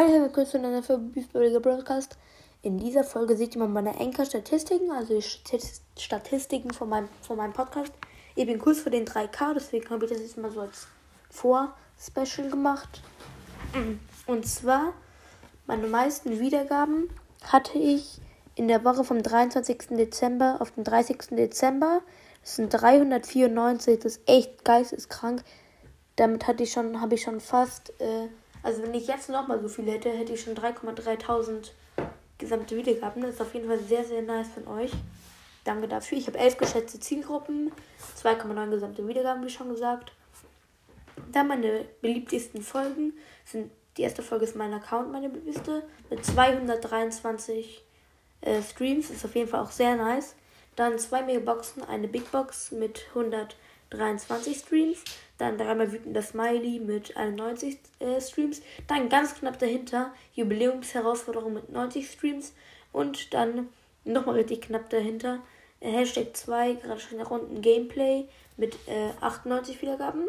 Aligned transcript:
Hi, 0.00 0.18
willkommen 0.18 0.46
zu 0.46 0.56
einer 0.56 0.80
Beefburger 0.80 1.60
Broadcast. 1.60 2.16
In 2.62 2.78
dieser 2.78 3.04
Folge 3.04 3.36
seht 3.36 3.54
ihr 3.54 3.66
meine 3.66 4.00
Anchor-Statistiken, 4.00 4.90
also 4.90 5.20
die 5.20 6.00
Statistiken 6.00 6.72
von 6.72 6.88
meinem, 6.88 7.10
von 7.20 7.36
meinem 7.36 7.52
Podcast. 7.52 7.92
Ich 8.34 8.46
bin 8.46 8.58
kurz 8.58 8.80
vor 8.80 8.90
den 8.90 9.04
3K, 9.04 9.52
deswegen 9.52 9.90
habe 9.90 10.06
ich 10.06 10.12
das 10.12 10.22
jetzt 10.22 10.38
mal 10.38 10.50
so 10.50 10.62
als 10.62 10.86
Vor-Special 11.28 12.48
gemacht. 12.48 13.02
Und 14.26 14.46
zwar, 14.46 14.94
meine 15.66 15.86
meisten 15.86 16.40
Wiedergaben 16.40 17.10
hatte 17.42 17.78
ich 17.78 18.22
in 18.54 18.68
der 18.68 18.82
Woche 18.86 19.04
vom 19.04 19.22
23. 19.22 19.88
Dezember 19.90 20.56
auf 20.60 20.70
den 20.70 20.84
30. 20.84 21.18
Dezember. 21.32 22.00
Das 22.40 22.56
sind 22.56 22.70
394, 22.70 23.98
das 23.98 24.16
ist 24.16 24.22
echt 24.26 24.64
geisteskrank. 24.64 25.44
Damit 26.16 26.46
hatte 26.46 26.62
ich 26.62 26.72
schon, 26.72 27.02
habe 27.02 27.16
ich 27.16 27.22
schon 27.22 27.40
fast, 27.40 27.90
äh, 28.00 28.28
also 28.62 28.82
wenn 28.82 28.94
ich 28.94 29.06
jetzt 29.06 29.28
nochmal 29.28 29.60
so 29.60 29.68
viel 29.68 29.90
hätte, 29.90 30.10
hätte 30.10 30.32
ich 30.32 30.42
schon 30.42 30.54
3,3000 30.54 31.70
gesamte 32.38 32.76
Wiedergaben. 32.76 33.22
Das 33.22 33.34
ist 33.34 33.40
auf 33.40 33.54
jeden 33.54 33.68
Fall 33.68 33.78
sehr, 33.78 34.04
sehr 34.04 34.22
nice 34.22 34.48
von 34.48 34.66
euch. 34.68 34.90
Danke 35.64 35.88
dafür. 35.88 36.18
Ich 36.18 36.26
habe 36.26 36.38
elf 36.38 36.56
geschätzte 36.56 36.98
Zielgruppen, 36.98 37.70
2,9 38.22 38.70
gesamte 38.70 39.06
Wiedergaben, 39.06 39.44
wie 39.44 39.50
schon 39.50 39.68
gesagt. 39.68 40.12
Dann 41.32 41.48
meine 41.48 41.84
beliebtesten 42.00 42.62
Folgen 42.62 43.12
sind, 43.44 43.70
die 43.96 44.02
erste 44.02 44.22
Folge 44.22 44.44
ist 44.44 44.56
mein 44.56 44.72
Account, 44.72 45.12
meine 45.12 45.28
beliebteste, 45.28 45.82
mit 46.08 46.24
223 46.24 47.84
äh, 48.40 48.62
Streams. 48.62 49.10
Ist 49.10 49.24
auf 49.24 49.34
jeden 49.34 49.48
Fall 49.48 49.60
auch 49.60 49.70
sehr 49.70 49.96
nice. 49.96 50.34
Dann 50.76 50.98
zwei 50.98 51.22
Megaboxen, 51.22 51.84
eine 51.84 52.08
Big 52.08 52.30
Box 52.32 52.72
mit 52.72 53.06
123 53.90 54.58
Streams. 54.58 54.98
Dann 55.38 55.58
dreimal 55.58 55.92
wütender 55.92 56.22
Smiley 56.22 56.80
mit 56.80 57.16
91 57.16 57.78
äh, 57.98 58.20
Streams. 58.20 58.62
Dann 58.86 59.08
ganz 59.08 59.34
knapp 59.34 59.58
dahinter 59.58 60.12
Jubiläumsherausforderung 60.34 61.54
mit 61.54 61.70
90 61.70 62.10
Streams. 62.10 62.54
Und 62.92 63.32
dann 63.34 63.68
nochmal 64.04 64.36
richtig 64.36 64.62
knapp 64.62 64.90
dahinter 64.90 65.40
äh, 65.80 65.90
Hashtag 65.90 66.36
2, 66.36 66.74
gerade 66.74 67.00
schon 67.00 67.18
nach 67.18 67.30
unten 67.30 67.60
Gameplay 67.60 68.26
mit 68.56 68.76
äh, 68.86 69.10
98 69.20 69.80
Wiedergaben. 69.80 70.28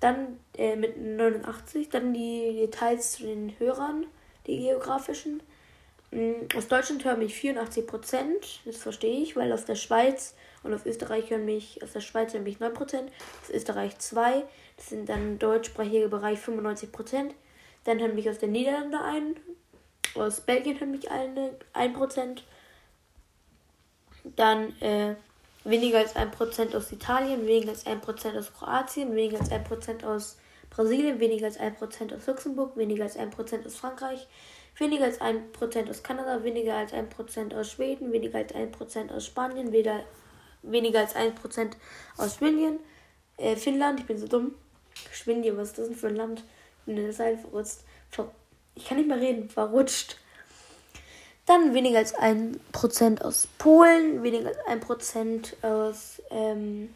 Dann 0.00 0.38
äh, 0.56 0.76
mit 0.76 0.98
89. 0.98 1.88
Dann 1.88 2.12
die 2.12 2.52
Details 2.56 3.12
zu 3.12 3.24
den 3.24 3.58
Hörern, 3.58 4.06
die 4.46 4.58
geografischen. 4.58 5.40
Mm, 6.14 6.46
aus 6.56 6.68
Deutschland 6.68 7.04
hören 7.04 7.18
mich 7.18 7.34
84 7.34 7.86
Prozent. 7.86 8.60
Das 8.64 8.76
verstehe 8.76 9.20
ich, 9.20 9.34
weil 9.34 9.52
aus 9.52 9.64
der 9.64 9.74
Schweiz 9.74 10.34
und 10.62 10.72
aus 10.72 10.86
Österreich 10.86 11.30
hören 11.30 11.44
mich, 11.44 11.82
aus 11.82 11.92
der 11.92 12.00
Schweiz 12.00 12.32
hören 12.32 12.44
mich 12.44 12.60
9 12.60 12.72
Prozent, 12.72 13.10
aus 13.42 13.50
Österreich 13.50 13.98
2. 13.98 14.44
Das 14.76 14.88
sind 14.88 15.08
dann 15.08 15.38
deutschsprachiger 15.40 16.08
Bereich 16.08 16.38
95 16.38 16.92
Prozent. 16.92 17.34
Dann 17.82 17.98
hören 17.98 18.14
mich 18.14 18.30
aus 18.30 18.38
den 18.38 18.52
Niederlanden 18.52 18.94
ein. 18.94 19.36
Aus 20.14 20.40
Belgien 20.40 20.78
hören 20.78 20.92
mich 20.92 21.10
eine, 21.10 21.50
1 21.72 21.98
Prozent. 21.98 22.44
Dann 24.36 24.80
äh, 24.80 25.16
weniger 25.64 25.98
als 25.98 26.14
1 26.14 26.30
Prozent 26.36 26.76
aus 26.76 26.92
Italien, 26.92 27.44
weniger 27.46 27.70
als 27.70 27.86
1 27.86 28.00
Prozent 28.02 28.36
aus 28.36 28.52
Kroatien, 28.54 29.16
weniger 29.16 29.40
als 29.40 29.50
1 29.50 29.66
Prozent 29.68 30.04
aus 30.04 30.38
Brasilien, 30.70 31.18
weniger 31.18 31.46
als 31.46 31.58
1 31.58 31.76
Prozent 31.76 32.12
aus 32.12 32.26
Luxemburg, 32.26 32.76
weniger 32.76 33.02
als 33.02 33.16
1 33.16 33.34
Prozent 33.34 33.66
aus 33.66 33.74
Frankreich, 33.74 34.28
weniger 34.76 35.04
als 35.04 35.20
1% 35.20 35.90
aus 35.90 36.02
Kanada, 36.02 36.42
weniger 36.42 36.74
als 36.76 36.92
1% 36.92 37.54
aus 37.54 37.70
Schweden, 37.70 38.12
weniger 38.12 38.38
als 38.38 38.54
1% 38.54 39.12
aus 39.12 39.26
Spanien, 39.26 39.72
weder, 39.72 40.00
weniger 40.62 41.00
als 41.00 41.14
1% 41.14 41.72
aus 42.16 42.36
Schwindien, 42.36 42.78
äh, 43.36 43.56
Finnland, 43.56 44.00
ich 44.00 44.06
bin 44.06 44.18
so 44.18 44.26
dumm. 44.26 44.54
Schwindien, 45.12 45.56
was 45.56 45.68
ist 45.68 45.78
das 45.78 45.88
denn 45.88 45.96
für 45.96 46.08
ein 46.08 46.16
Land? 46.16 46.40
Ich 46.40 46.84
bin 46.86 46.96
in 46.96 47.04
der 47.04 47.12
Seite 47.12 47.38
verrutscht. 47.38 47.80
Ich 48.76 48.86
kann 48.86 48.98
nicht 48.98 49.08
mehr 49.08 49.20
reden, 49.20 49.48
verrutscht. 49.48 50.18
Dann 51.46 51.74
weniger 51.74 51.98
als 51.98 52.14
1% 52.14 53.22
aus 53.22 53.48
Polen, 53.58 54.22
weniger 54.22 54.48
als 54.48 54.58
1% 54.82 55.62
aus 55.62 56.22
ähm, 56.30 56.94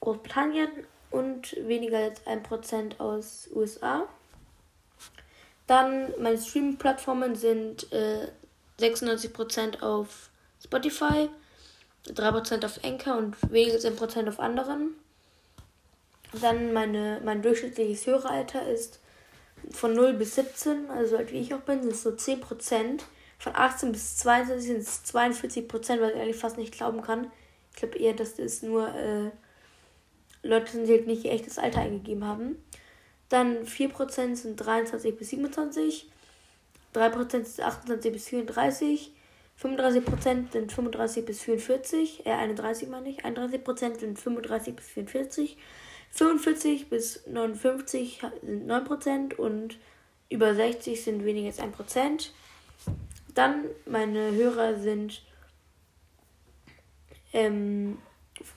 Großbritannien 0.00 0.68
und 1.10 1.56
weniger 1.66 1.98
als 1.98 2.26
1% 2.26 3.00
aus 3.00 3.48
USA. 3.54 4.06
Dann 5.72 6.12
meine 6.20 6.36
Streaming-Plattformen 6.36 7.34
sind 7.34 7.90
äh, 7.94 8.28
96% 8.78 9.80
auf 9.80 10.28
Spotify, 10.62 11.30
3% 12.08 12.66
auf 12.66 12.84
Anchor 12.84 13.16
und 13.16 13.36
weniger 13.50 13.76
als 13.76 13.86
1% 13.86 14.28
auf 14.28 14.38
anderen. 14.38 14.90
Dann 16.42 16.74
meine, 16.74 17.22
mein 17.24 17.40
durchschnittliches 17.40 18.06
Höreralter 18.06 18.68
ist 18.68 19.00
von 19.70 19.94
0 19.94 20.12
bis 20.12 20.34
17, 20.34 20.90
also 20.90 21.16
halt 21.16 21.32
wie 21.32 21.40
ich 21.40 21.54
auch 21.54 21.60
bin, 21.60 21.80
sind 21.80 21.92
es 21.92 22.02
so 22.02 22.10
10%. 22.10 23.00
Von 23.38 23.56
18 23.56 23.92
bis 23.92 24.18
22 24.18 24.66
sind 24.66 24.76
es 24.76 25.02
42%, 25.06 25.72
was 25.72 25.88
ich 25.88 26.20
eigentlich 26.20 26.36
fast 26.36 26.58
nicht 26.58 26.74
glauben 26.74 27.00
kann. 27.00 27.30
Ich 27.70 27.76
glaube 27.76 27.96
eher, 27.96 28.12
dass 28.12 28.34
das 28.34 28.60
nur 28.60 28.94
äh, 28.94 29.30
Leute 30.42 30.72
sind, 30.72 30.86
die 30.86 30.92
halt 30.92 31.06
nicht 31.06 31.24
ihr 31.24 31.32
echtes 31.32 31.58
Alter 31.58 31.80
eingegeben 31.80 32.26
haben. 32.26 32.62
Dann 33.32 33.64
4% 33.64 34.36
sind 34.36 34.56
23 34.56 35.16
bis 35.16 35.30
27, 35.30 36.06
3% 36.94 37.44
sind 37.44 37.60
28 37.66 38.12
bis 38.12 38.28
34, 38.28 39.10
35% 39.58 40.52
sind 40.52 40.70
35 40.70 41.24
bis 41.24 41.40
44, 41.40 42.26
äh 42.26 42.30
31 42.30 42.90
meine 42.90 43.08
ich, 43.08 43.24
31% 43.24 44.00
sind 44.00 44.18
35 44.18 44.76
bis 44.76 44.86
44, 44.86 45.56
45 46.10 46.90
bis 46.90 47.26
59 47.26 48.20
sind 48.42 48.70
9% 48.70 49.36
und 49.36 49.78
über 50.28 50.54
60 50.54 51.02
sind 51.02 51.24
weniger 51.24 51.46
als 51.46 51.58
1%. 51.58 52.32
Dann 53.34 53.64
meine 53.86 54.32
Hörer 54.32 54.78
sind 54.78 55.22
ähm, 57.32 57.96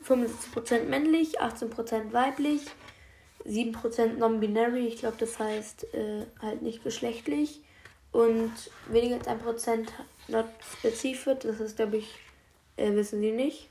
75% 0.05 0.83
männlich, 0.83 1.39
18% 1.39 2.11
weiblich, 2.11 2.65
7% 3.47 4.17
non-binary, 4.17 4.87
ich 4.87 4.97
glaube, 4.97 5.17
das 5.19 5.37
heißt 5.39 5.93
äh, 5.93 6.25
halt 6.41 6.61
nicht 6.61 6.83
geschlechtlich. 6.83 7.61
Und 8.11 8.53
weniger 8.87 9.15
als 9.15 9.27
1% 9.27 9.87
not 10.29 10.45
specific, 10.77 11.41
das 11.41 11.59
ist, 11.59 11.75
glaube 11.75 11.97
ich, 11.97 12.09
äh, 12.77 12.93
wissen 12.93 13.19
sie 13.19 13.31
nicht. 13.31 13.69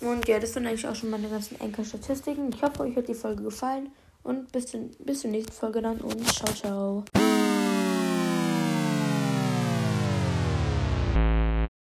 Und 0.00 0.26
ja, 0.26 0.38
das 0.38 0.54
sind 0.54 0.66
eigentlich 0.66 0.86
auch 0.86 0.94
schon 0.94 1.10
meine 1.10 1.28
ganzen 1.28 1.60
Enkel-Statistiken. 1.60 2.50
Ich 2.54 2.62
hoffe, 2.62 2.80
euch 2.80 2.96
hat 2.96 3.08
die 3.08 3.14
Folge 3.14 3.42
gefallen. 3.42 3.90
Und 4.22 4.50
bis, 4.52 4.66
zum, 4.66 4.90
bis 4.98 5.20
zur 5.20 5.30
nächsten 5.30 5.52
Folge 5.52 5.82
dann 5.82 6.00
und 6.00 6.26
ciao, 6.26 6.54
ciao. 6.54 7.04